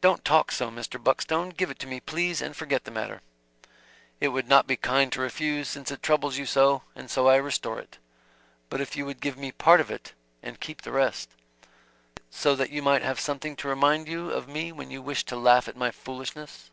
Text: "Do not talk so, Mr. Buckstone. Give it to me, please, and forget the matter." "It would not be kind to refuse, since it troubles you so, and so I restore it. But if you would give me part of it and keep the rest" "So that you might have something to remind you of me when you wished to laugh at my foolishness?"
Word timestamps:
"Do 0.00 0.10
not 0.10 0.24
talk 0.24 0.52
so, 0.52 0.70
Mr. 0.70 1.02
Buckstone. 1.02 1.48
Give 1.50 1.72
it 1.72 1.80
to 1.80 1.88
me, 1.88 1.98
please, 1.98 2.40
and 2.40 2.54
forget 2.56 2.84
the 2.84 2.92
matter." 2.92 3.20
"It 4.20 4.28
would 4.28 4.46
not 4.46 4.68
be 4.68 4.76
kind 4.76 5.10
to 5.10 5.20
refuse, 5.20 5.68
since 5.68 5.90
it 5.90 6.04
troubles 6.04 6.38
you 6.38 6.46
so, 6.46 6.84
and 6.94 7.10
so 7.10 7.26
I 7.26 7.34
restore 7.34 7.80
it. 7.80 7.98
But 8.68 8.80
if 8.80 8.94
you 8.94 9.04
would 9.06 9.20
give 9.20 9.36
me 9.36 9.50
part 9.50 9.80
of 9.80 9.90
it 9.90 10.12
and 10.40 10.60
keep 10.60 10.82
the 10.82 10.92
rest" 10.92 11.30
"So 12.30 12.54
that 12.54 12.70
you 12.70 12.80
might 12.80 13.02
have 13.02 13.18
something 13.18 13.56
to 13.56 13.66
remind 13.66 14.06
you 14.06 14.30
of 14.30 14.46
me 14.46 14.70
when 14.70 14.92
you 14.92 15.02
wished 15.02 15.26
to 15.30 15.36
laugh 15.36 15.66
at 15.66 15.74
my 15.76 15.90
foolishness?" 15.90 16.70